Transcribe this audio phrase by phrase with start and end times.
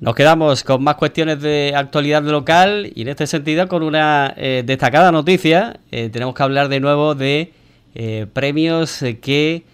[0.00, 4.62] Nos quedamos con más cuestiones de actualidad local y en este sentido con una eh,
[4.64, 5.80] destacada noticia.
[5.90, 7.52] Eh, tenemos que hablar de nuevo de
[7.96, 9.64] eh, premios que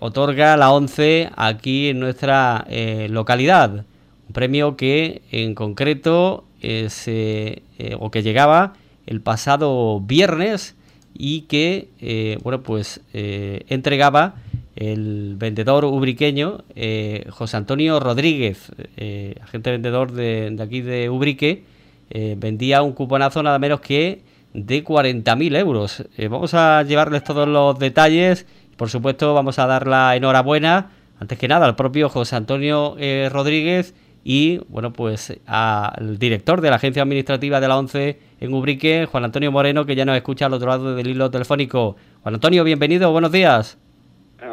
[0.00, 2.66] otorga la ONCE aquí en nuestra
[3.08, 3.84] localidad.
[4.26, 6.44] Un premio que en concreto
[6.88, 7.62] se,
[8.00, 8.72] o que llegaba
[9.06, 10.74] el pasado viernes
[11.16, 14.34] y que bueno pues entregaba
[14.76, 21.64] el vendedor ubriqueño eh, José Antonio Rodríguez, eh, agente vendedor de, aquí de Ubrique,
[22.10, 26.04] eh, vendía un cuponazo nada menos que de 40.000 euros.
[26.30, 31.48] vamos a llevarles todos los detalles, por supuesto vamos a dar la enhorabuena, antes que
[31.48, 32.96] nada, al propio José Antonio
[33.30, 39.06] Rodríguez y, bueno, pues al director de la agencia administrativa de la ONCE en Ubrique,
[39.06, 41.96] Juan Antonio Moreno, que ya nos escucha al otro lado del hilo telefónico.
[42.22, 43.83] Juan Antonio, bienvenido, buenos días.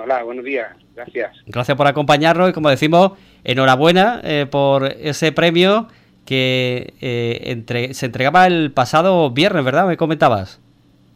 [0.03, 0.75] Hola, buenos días.
[0.95, 1.31] Gracias.
[1.45, 3.11] Gracias por acompañarnos y como decimos,
[3.43, 5.87] enhorabuena eh, por ese premio
[6.25, 9.87] que eh, se entregaba el pasado viernes, ¿verdad?
[9.87, 10.59] Me comentabas.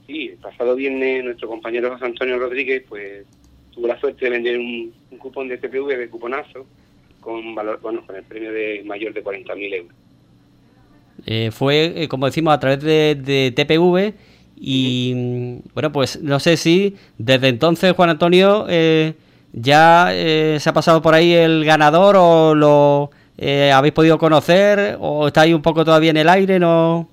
[0.05, 3.25] Sí, el pasado viernes nuestro compañero José Antonio Rodríguez pues
[3.73, 6.67] tuvo la suerte de vender un, cupón de TPV de cuponazo
[7.21, 9.95] con valor, bueno, con el premio de mayor de 40.000 euros.
[11.25, 14.13] Eh, fue, como decimos, a través de, de TPV
[14.55, 19.13] y bueno, pues no sé si desde entonces, Juan Antonio, eh,
[19.51, 24.97] ya eh, se ha pasado por ahí el ganador o lo eh, habéis podido conocer
[24.99, 27.09] o está ahí un poco todavía en el aire, ¿no?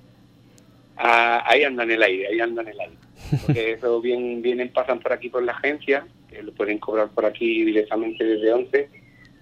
[0.96, 2.96] Ah, ahí anda en el aire, ahí anda en el aire.
[3.44, 7.24] Porque eso bien, vienen, pasan por aquí por la agencia, que lo pueden cobrar por
[7.24, 8.88] aquí directamente desde 11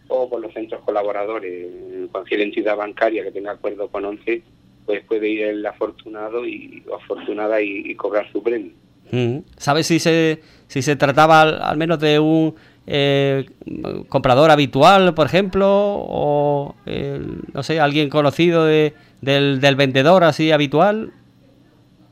[0.09, 1.69] o por los centros colaboradores.
[2.11, 4.43] Cualquier entidad bancaria que tenga acuerdo con 11
[4.91, 8.73] pues puede ir el afortunado y afortunada y, cobrar su premio.
[9.13, 9.39] Mm.
[9.57, 12.57] ¿Sabes si se, si se trataba al, menos de un
[12.89, 13.47] eh,
[14.09, 16.75] comprador habitual, por ejemplo, o
[17.55, 21.13] no sé, alguien conocido de, del, del vendedor así habitual?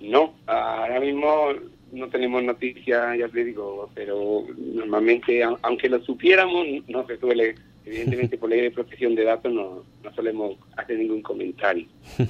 [0.01, 1.49] No, ahora mismo
[1.91, 7.57] no tenemos noticias, ya te digo, pero normalmente, aunque lo supiéramos, no se suele
[7.89, 11.87] evidentemente por ley de protección de datos no, no solemos hacer ningún comentario.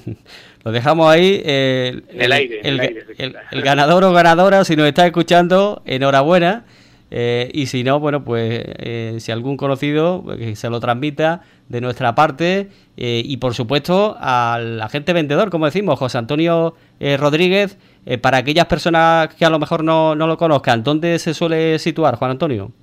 [0.63, 1.41] Lo dejamos ahí.
[1.43, 6.65] el, el, aire, el, ganador o ganadora, si nos está escuchando, enhorabuena.
[7.11, 11.41] Eh, y si no, bueno, pues eh, si algún conocido, pues, que se lo transmita
[11.67, 12.69] de nuestra parte.
[12.97, 16.75] Eh, y por supuesto al agente vendedor, como decimos, José Antonio
[17.17, 17.77] Rodríguez,
[18.21, 22.15] para aquellas personas que a lo mejor no, no lo conozcan, ¿dónde se suele situar,
[22.15, 22.73] Juan Antonio?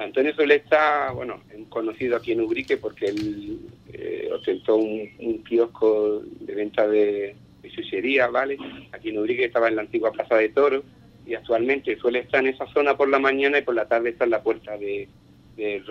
[0.00, 3.58] Antonio suele estar, bueno, conocido aquí en Ubrique porque él
[3.92, 8.56] eh, ostentó un, kiosco de venta de, de ¿vale?
[8.92, 10.84] Aquí en Ubrique estaba en la antigua Plaza de Toros
[11.26, 14.24] y actualmente suele estar en esa zona por la mañana y por la tarde está
[14.24, 15.08] en la puerta de,
[15.56, 15.82] de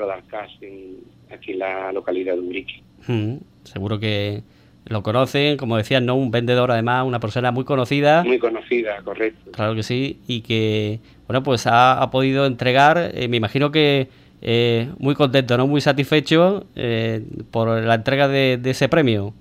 [0.62, 0.98] en,
[1.31, 2.81] aquí en la localidad de Ubrique.
[3.08, 4.42] Mm, seguro que
[4.85, 6.16] lo conocen, como decían, ¿no?
[6.16, 8.23] Un vendedor, además, una persona muy conocida.
[8.23, 9.51] Muy conocida, correcto.
[9.51, 14.07] Claro que sí, y que, bueno, pues ha, podido entregar, eh, me imagino que
[14.41, 15.68] eh, muy contento, ¿no?
[15.68, 19.34] Muy satisfecho eh, por la entrega de, ese premio.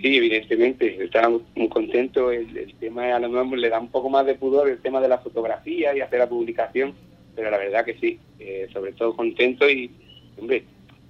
[0.00, 2.30] Sí, evidentemente, está muy contento.
[2.30, 5.08] El, tema a lo mejor le da un poco más de pudor el tema de
[5.08, 6.94] la fotografía y hacer la publicación,
[7.34, 9.90] pero la verdad que sí, eh, sobre todo contento y,
[10.38, 10.62] hombre,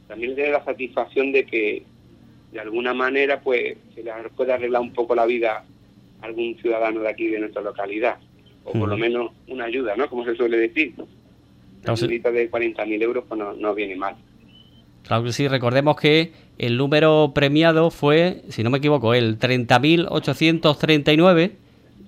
[0.06, 1.82] también tiene la satisfacción de que
[2.52, 5.64] de alguna manera pues se le puede arreglar un poco la vida
[6.20, 8.16] a algún ciudadano de aquí de nuestra localidad,
[8.64, 10.08] o por lo menos una ayuda, ¿no?
[10.08, 10.94] Como se suele decir.
[10.98, 11.06] Un
[11.94, 14.16] de 40.000 euros pues no, viene mal.
[15.06, 21.52] Claro que sí, recordemos que el número premiado fue, si no me equivoco, el 30.839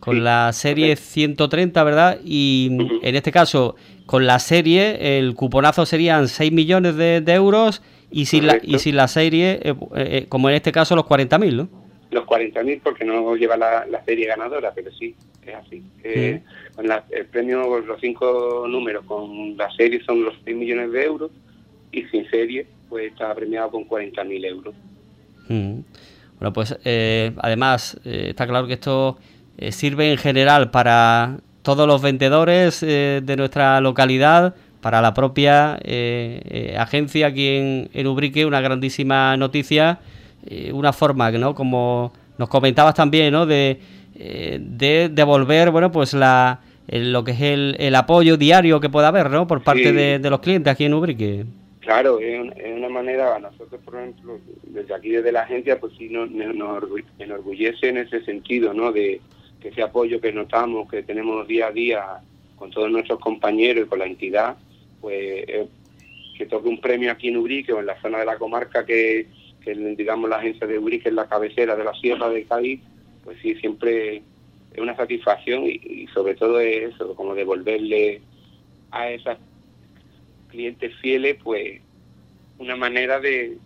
[0.01, 2.19] con la serie 130, ¿verdad?
[2.25, 2.71] Y
[3.03, 8.47] en este caso, con la serie, el cuponazo serían 6 millones de, euros y sin,
[8.47, 11.69] la, y sin la serie, eh, eh, como en este caso, los 40.000, ¿no?
[12.11, 15.15] Los 40.000 porque no lleva la, serie ganadora, pero sí,
[15.47, 15.83] es así.
[16.03, 16.43] Eh,
[17.11, 21.31] el premio, los cinco números con la serie son los 6 millones de euros
[21.93, 24.75] y sin serie pues está premiado con 40.000 euros.
[25.49, 25.81] Mm.
[26.39, 29.19] Bueno, pues eh, además eh, está claro que esto
[29.61, 35.79] eh, sirve en general para todos los vendedores de nuestra localidad, para la propia
[36.79, 40.01] agencia aquí en, Ubrique, una grandísima noticia,
[40.73, 41.55] una forma, ¿no?
[41.55, 43.45] Como nos comentabas también, ¿no?
[43.45, 43.79] De,
[44.15, 46.61] de devolver, bueno, pues la
[46.99, 49.47] lo que es el, el, apoyo diario que pueda haber, ¿no?
[49.47, 51.45] Por parte de, los clientes aquí en Ubrique.
[51.81, 52.41] Claro, es,
[52.77, 56.29] una manera, nosotros, por ejemplo, desde aquí, desde la agencia, pues sí nos,
[57.19, 58.91] enorgullece en ese sentido, ¿no?
[58.93, 59.21] De
[59.61, 62.21] que ese apoyo que notamos, que tenemos día a día
[62.57, 64.57] con todos nuestros compañeros y con la entidad,
[65.01, 65.69] pues
[66.37, 69.27] que toque un premio aquí en Ubrique o en la zona de la comarca que,
[69.63, 72.81] que digamos la agencia de Uri, que es la cabecera de la Sierra de Cádiz,
[73.25, 74.23] pues sí, siempre
[74.73, 78.23] es una satisfacción y, sobre todo es eso, como devolverle
[78.91, 79.39] a esas
[80.49, 81.81] clientes fieles, pues
[82.59, 83.59] una manera de,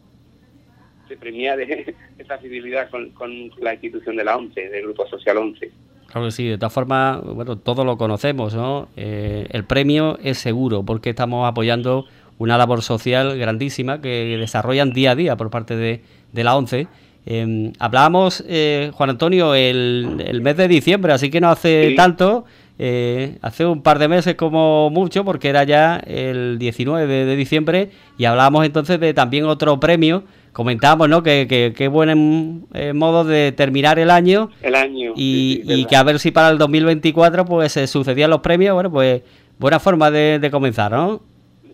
[1.20, 1.60] premiar
[2.18, 5.70] esa fidelidad con, con la institución de la ONCE, del Grupo Social 11.
[6.14, 8.86] Claro que sí, de todas formas, bueno, todos lo conocemos, ¿no?
[8.94, 12.04] Eh, el premio es seguro porque estamos apoyando
[12.38, 16.02] una labor social grandísima que desarrollan día a día por parte de,
[16.32, 16.86] la ONCE.
[17.26, 22.44] Em, hablábamos, eh, Juan Antonio, el, mes de diciembre, así que no hace tanto,
[22.78, 27.90] eh, hace un par de meses como mucho, porque era ya el 19 de diciembre,
[28.18, 30.24] y hablábamos entonces de también otro premio
[30.54, 31.22] comentábamos, ¿no?
[31.22, 34.50] Que, que, buen eh, modo de terminar el año.
[34.62, 35.12] El año.
[35.14, 38.72] Y, que a ver si para el 2024 pues se sucedían los premios.
[38.72, 39.22] Bueno, pues
[39.58, 41.20] buena forma de, comenzar, ¿no?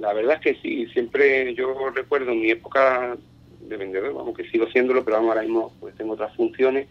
[0.01, 0.87] La verdad es que sí.
[0.93, 3.17] Siempre yo recuerdo en mi época
[3.61, 6.89] de vendedor, vamos, que sigo haciéndolo, pero ahora mismo pues tengo otras funciones.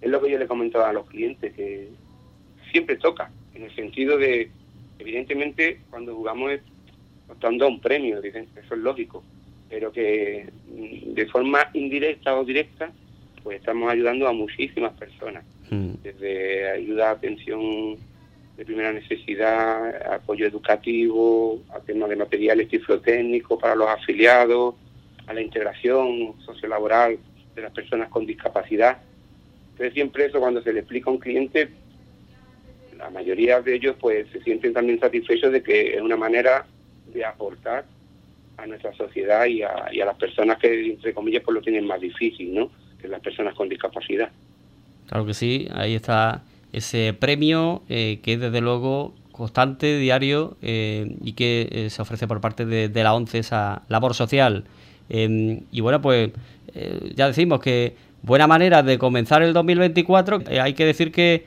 [0.00, 1.90] Es lo que yo le comentaba a los clientes, que
[2.72, 4.50] siempre toca, en el sentido de,
[4.98, 6.52] evidentemente, cuando jugamos
[7.40, 9.22] dando un premio, dicen, eso es lógico
[9.68, 12.90] pero que mm, de forma indirecta o directa,
[13.42, 15.94] pues estamos ayudando a muchísimas personas, mm.
[16.02, 17.96] desde ayuda a atención
[18.56, 24.74] de primera necesidad, apoyo educativo, a temas de materiales tiflotécnicos para los afiliados,
[25.26, 27.18] a la integración sociolaboral
[27.54, 28.98] de las personas con discapacidad.
[29.72, 31.68] Entonces siempre eso cuando se le explica a un cliente,
[32.98, 36.66] la mayoría de ellos pues se sienten también satisfechos de que es una manera
[37.12, 37.84] de aportar
[38.56, 42.52] a nuestra sociedad y a, las personas que, entre comillas, pues lo tienen más difícil,
[42.54, 42.70] ¿no?
[43.00, 44.30] Que las personas con discapacidad.
[45.06, 46.42] Claro que sí, ahí está
[46.72, 52.26] ese premio eh, que es desde luego constante, diario eh, y que eh, se ofrece
[52.26, 54.64] por parte de, la ONCE, esa labor social.
[55.08, 56.30] Em, y bueno, pues
[57.14, 60.42] ya decimos que buena manera de comenzar el 2024.
[60.60, 61.44] hay que decir que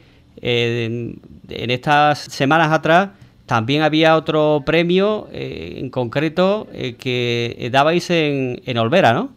[1.51, 3.09] en estas semanas atrás
[3.45, 9.33] también había otro premio eh, en concreto eh, que dabais en, en Olvera, ¿no?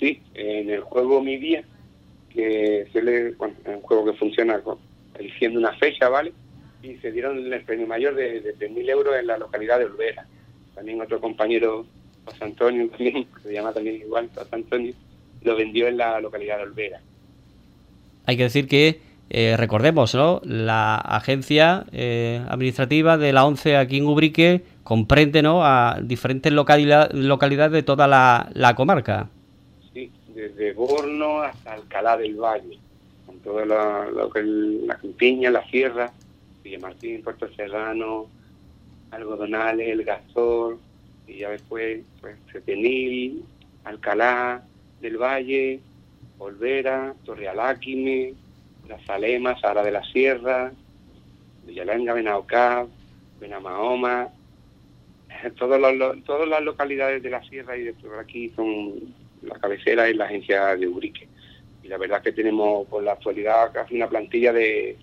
[0.00, 1.62] Sí, en el juego Mi Día,
[2.30, 4.60] que es un juego que funciona
[5.18, 6.32] eligiendo una fecha, ¿vale?
[6.82, 10.26] Y se dieron el premio mayor de, de, 3.000 euros en la localidad de Olvera.
[10.74, 11.86] También otro compañero,
[12.24, 14.94] José Antonio, también, que se llama también igual, José Antonio,
[15.42, 17.00] lo vendió en la localidad de Olvera.
[18.26, 19.00] Hay que decir que
[19.30, 20.40] eh, recordemos, ¿no?
[20.44, 25.64] La agencia eh, administrativa de la ONCE aquí en Ubrique comprende, ¿no?
[25.64, 29.28] A diferentes localidades de toda la, comarca.
[29.92, 32.78] Sí, desde Borno hasta Alcalá del Valle,
[33.26, 36.10] con toda la, la Campiña, la Sierra,
[36.76, 38.26] Martín, Puerto Serrano,
[39.10, 40.76] Algodonales, El Gastor,
[41.26, 43.42] y ya después, pues, Setenil,
[43.84, 44.62] Alcalá
[45.00, 45.80] del Valle,
[46.38, 48.34] Olvera, Torrealáquime,
[48.88, 50.72] las Salemas, Sara de la Sierra,
[51.66, 52.88] Villalanga, Benaucab,
[53.40, 54.28] Benamahoma,
[55.58, 60.08] todos los, todas las localidades de la Sierra y de por aquí son la cabecera
[60.08, 61.28] es la agencia de Urique.
[61.82, 64.96] Y la verdad es que tenemos por la actualidad casi una plantilla de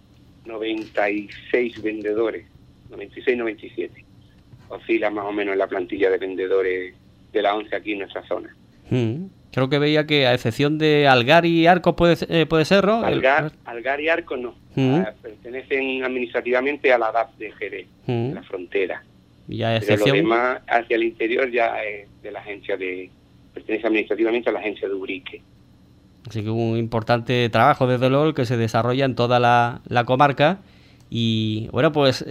[0.45, 2.45] 96 vendedores,
[2.89, 4.05] 96, 97.
[4.69, 6.95] Oscila más o menos la plantilla de vendedores
[7.31, 8.55] de la ONCE aquí en nuestra zona.
[8.89, 9.25] Mm.
[9.56, 13.06] Creo que veía que a excepción de Algar y Arco puede, eh, puede ser, ¿no?
[13.06, 14.54] Algar, Algar y Arco no.
[14.76, 19.02] Ah, pertenecen administrativamente a la DAP de Jerez, la frontera.
[19.47, 20.12] Y a excepción...
[20.12, 23.09] Pero lo demás hacia el interior ya es de la agencia de...
[23.54, 25.42] pertenece administrativamente a la agencia de Ubrique.
[26.28, 30.57] Así que un importante trabajo desde luego que se desarrolla en toda la, la comarca.
[31.09, 32.26] Y bueno, pues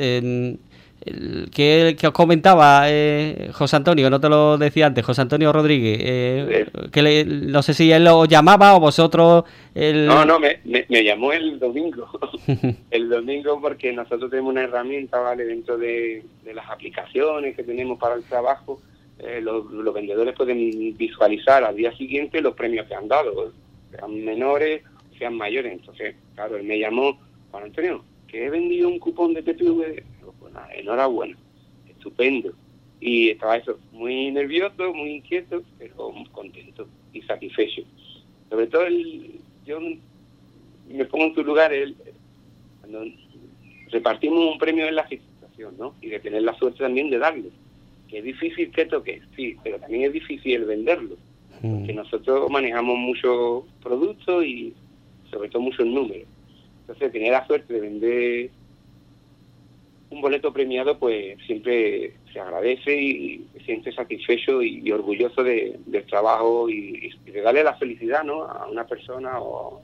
[1.05, 6.67] que, os comentaba eh, José Antonio, no te lo decía antes, José Antonio Rodríguez, eh,
[6.91, 9.45] que no sé si él lo llamaba o vosotros...
[9.75, 12.09] No, no, me, me, llamó el domingo,
[12.91, 15.45] el domingo porque nosotros tenemos una herramienta, ¿vale?
[15.45, 18.81] Dentro de, las aplicaciones que tenemos para el trabajo,
[19.19, 23.53] eh, los, vendedores pueden visualizar al día siguiente los premios que han dado,
[23.91, 24.83] sean menores,
[25.19, 25.73] sean mayores.
[25.73, 27.19] Entonces, claro, él me llamó,
[27.51, 28.05] Juan Antonio,
[28.35, 30.03] que he vendido un cupón de PPV
[30.77, 31.37] enhorabuena,
[31.89, 32.53] estupendo.
[33.01, 37.83] Y estaba eso, muy nervioso, muy inquieto, pero contento y satisfecho.
[38.51, 41.95] Sobre todo, el, yo me pongo en tu lugar, el,
[42.81, 43.05] cuando
[43.93, 45.95] repartimos un premio en la situación, ¿no?
[46.03, 47.51] Y de tener la suerte también de darlo.
[48.09, 51.17] Que es difícil que toque, sí, pero también es difícil venderlo.
[51.63, 51.97] Porque mm.
[51.97, 54.75] nosotros manejamos muchos productos y
[55.31, 56.27] sobre todo muchos números.
[56.85, 58.51] Entonces, tener la suerte de vender
[60.11, 66.05] un boleto premiado pues siempre se agradece y se siente satisfecho y, orgulloso de, del
[66.05, 68.45] trabajo y, de darle la felicidad ¿no?
[68.45, 69.83] a una persona o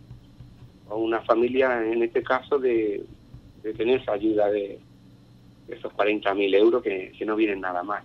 [0.88, 3.02] a una familia en este caso de,
[3.76, 4.78] tener esa ayuda de,
[5.68, 8.04] esos 40.000 euros que, no vienen nada más.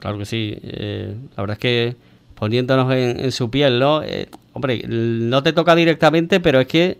[0.00, 1.96] Claro que sí, eh, la verdad es que
[2.34, 4.02] poniéndonos en, su piel, ¿no?
[4.02, 6.98] Eh, hombre, no te toca directamente, pero es que,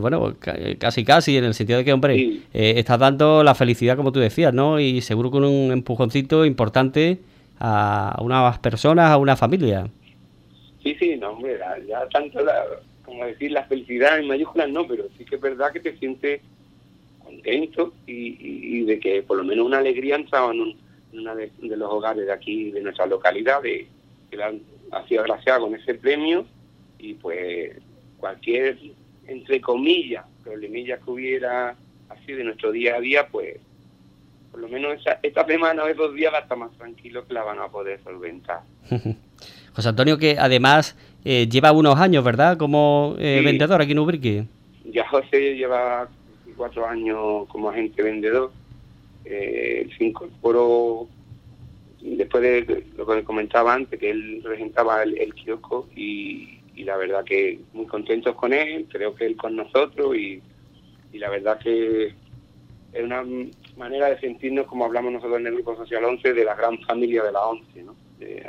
[0.00, 0.34] bueno,
[0.78, 2.16] casi casi, en el sentido de que, hombre,
[2.52, 4.80] eh, estás dando la felicidad, como tú decías, ¿no?
[4.80, 7.18] Y seguro con un empujoncito importante
[7.60, 9.86] a unas personas, a una familia.
[10.82, 12.40] Sí, sí, no, hombre, ya tanto,
[13.04, 16.40] como decir, la felicidad en mayúsculas no, pero sí que es verdad que te sientes
[17.22, 20.76] contento y, de que por lo menos una alegría han en,
[21.12, 23.86] en uno de, los hogares de aquí, de nuestra localidad, de
[24.30, 26.46] que la han, ha sido agraciada con ese premio
[26.98, 27.72] y pues
[28.18, 28.78] cualquier,
[29.26, 31.76] entre comillas, problemillas que hubiera
[32.08, 33.56] así de nuestro día a día, pues
[34.50, 37.42] por lo menos esta semana o estos días va a estar más tranquilo que la
[37.42, 38.60] van a poder solventar.
[39.74, 44.44] José Antonio, que además eh, lleva unos años, ¿verdad?, como eh, vendedor aquí en Ubrique.
[44.84, 46.08] Ya José lleva
[46.56, 48.52] cuatro años como agente vendedor.
[49.24, 51.08] Eh, se incorporó
[52.00, 57.60] después de lo que comentaba antes, que él regentaba el, kiosco y, la verdad que
[57.72, 60.42] muy contentos con él, creo que él con nosotros y,
[61.12, 62.12] la verdad que
[62.92, 63.24] es una
[63.76, 67.22] manera de sentirnos como hablamos nosotros en el Grupo Social 11 de la gran familia
[67.22, 67.94] de la 11, ¿no?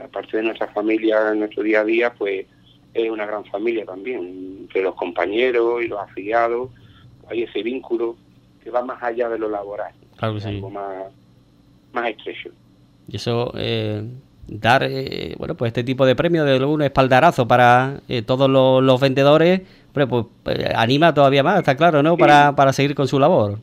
[0.04, 2.48] aparte de nuestra familia en nuestro día a día, pues
[2.96, 6.72] es una gran familia también, entre los compañeros y los afiliados,
[7.28, 8.16] hay ese vínculo
[8.64, 11.12] que va más allá de lo laboral, algo más,
[11.94, 12.50] más estrecho.
[13.08, 14.04] Y eso, eh,
[14.48, 19.00] dar, eh, bueno, pues este tipo de premios, de un espaldarazo para eh, todos los,
[19.00, 19.62] vendedores,
[19.94, 20.08] pues
[20.76, 22.18] anima todavía más, está claro, ¿no?
[22.18, 23.60] Para, para seguir con su labor.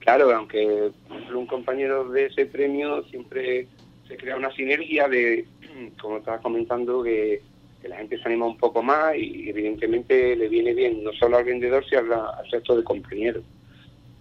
[0.00, 0.92] Claro, aunque
[1.34, 3.66] un compañero de ese premio siempre
[4.06, 5.46] se crea una sinergia de,
[6.00, 7.42] como estabas comentando, que,
[7.82, 11.44] la gente se anima un poco más y evidentemente le viene bien no solo al
[11.44, 13.44] vendedor, sino al, resto de compañeros,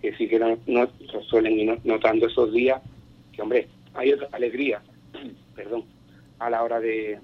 [0.04, 0.88] que sí que no, no
[1.28, 2.80] suelen ir notando esos días
[3.34, 4.82] que, hombre, hay otra alegría,
[5.56, 5.84] perdón,
[6.40, 7.20] a la hora de,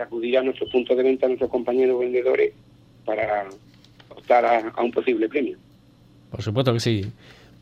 [0.00, 2.52] acudir a nuestros puntos de venta, a nuestros compañeros vendedores,
[3.04, 3.48] para
[4.08, 5.58] optar a, un posible premio.
[6.30, 7.06] Por supuesto que sí.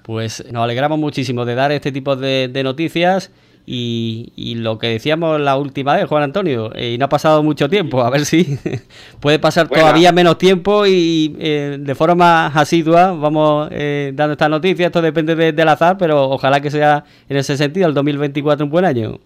[0.03, 3.31] Pues nos alegramos muchísimo de dar este tipo de, noticias.
[3.71, 7.69] Y, lo que decíamos la última vez, Juan Antonio, eh, y no ha pasado mucho
[7.69, 8.59] tiempo, a ver si
[9.21, 14.87] puede pasar todavía menos tiempo y eh, de forma asidua vamos eh, dando estas noticias,
[14.87, 18.87] esto depende del azar, pero ojalá que sea en ese sentido el 2024 un buen
[18.87, 19.21] año.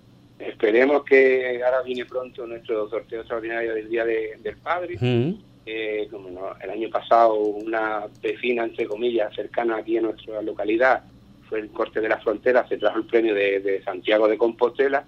[0.62, 4.96] Esperemos que ahora viene pronto nuestro sorteo extraordinario del Día del Padre.
[6.08, 11.02] como el año pasado una vecina, entre comillas, cercana aquí a nuestra localidad,
[11.50, 15.04] el corte de la frontera, se trajo el premio de, Santiago de Compostela,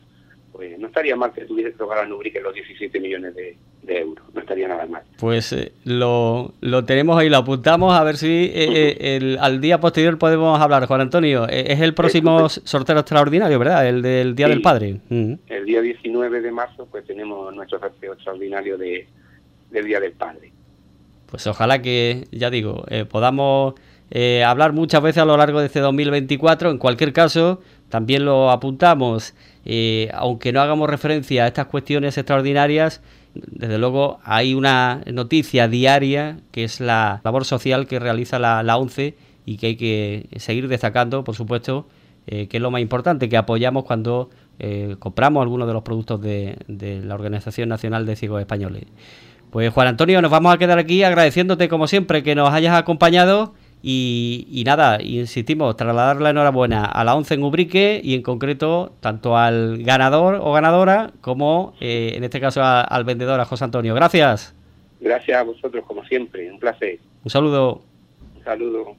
[0.50, 3.56] pues no estaría mal que tuviese que a Nubrique los 17 millones de,
[3.88, 5.02] euros, no estaría nada mal.
[5.18, 6.52] Pues eh, lo,
[6.86, 10.86] tenemos ahí, lo apuntamos a ver si eh, eh, al día posterior podemos hablar.
[10.86, 13.86] Juan Antonio, es el próximo sorteo extraordinario, ¿verdad?
[13.86, 15.00] El del Día del Padre.
[15.08, 15.34] Mm.
[15.46, 19.06] El día 19 de marzo pues tenemos nuestro sorteo extraordinario de,
[19.70, 20.52] del Día del Padre.
[21.26, 23.74] Pues ojalá que, ya digo, podamos
[24.46, 26.70] hablar muchas veces a lo largo de este 2024.
[26.70, 29.34] En cualquier caso, también lo apuntamos,
[30.12, 33.02] aunque no hagamos referencia a estas cuestiones extraordinarias,
[33.34, 38.76] desde luego hay una noticia diaria que es la labor social que realiza la, la
[38.76, 41.86] ONCE y que hay que seguir destacando, por supuesto,
[42.26, 44.30] eh, que es lo más importante, que apoyamos cuando
[45.00, 48.84] compramos algunos de los productos de, de la Organización Nacional de Ciegos Españoles.
[49.50, 53.54] Pues Juan Antonio, nos vamos a quedar aquí agradeciéndote como siempre que nos hayas acompañado
[53.86, 59.36] y, nada, insistimos, trasladar la enhorabuena a la ONCE en Ubrique y en concreto tanto
[59.36, 63.94] al ganador o ganadora como eh, en este caso al vendedor, a José Antonio.
[63.94, 64.54] Gracias.
[65.00, 66.98] Gracias a vosotros, como siempre, un placer.
[67.24, 67.82] Un saludo.
[68.38, 68.96] Un saludo.